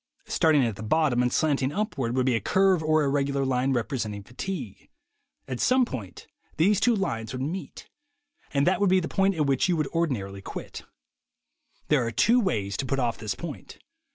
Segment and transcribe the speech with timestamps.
[0.25, 3.71] Starting at the bottom and slanting up ward, would be a curve or irregular line
[3.71, 4.89] represent ing fatigue.
[5.47, 6.25] At some point
[6.57, 7.87] these two lines would meet;
[8.51, 10.81] and that would be the point at which you would ordinarily quit.
[11.89, 13.77] There are two ways to put off this point.